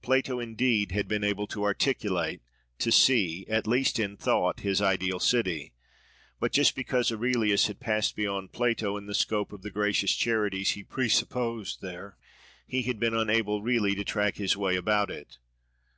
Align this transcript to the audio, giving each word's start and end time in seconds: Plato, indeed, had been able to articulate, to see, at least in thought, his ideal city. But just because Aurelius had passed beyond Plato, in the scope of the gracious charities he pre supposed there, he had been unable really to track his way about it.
Plato, 0.00 0.40
indeed, 0.40 0.92
had 0.92 1.08
been 1.08 1.22
able 1.22 1.46
to 1.48 1.62
articulate, 1.64 2.40
to 2.78 2.90
see, 2.90 3.44
at 3.50 3.66
least 3.66 3.98
in 3.98 4.16
thought, 4.16 4.60
his 4.60 4.80
ideal 4.80 5.20
city. 5.20 5.74
But 6.40 6.52
just 6.52 6.74
because 6.74 7.12
Aurelius 7.12 7.66
had 7.66 7.78
passed 7.78 8.16
beyond 8.16 8.52
Plato, 8.52 8.96
in 8.96 9.04
the 9.04 9.12
scope 9.14 9.52
of 9.52 9.60
the 9.60 9.70
gracious 9.70 10.14
charities 10.14 10.70
he 10.70 10.82
pre 10.84 11.10
supposed 11.10 11.82
there, 11.82 12.16
he 12.66 12.80
had 12.84 12.98
been 12.98 13.12
unable 13.12 13.60
really 13.60 13.94
to 13.94 14.04
track 14.04 14.36
his 14.38 14.56
way 14.56 14.74
about 14.74 15.10
it. 15.10 15.36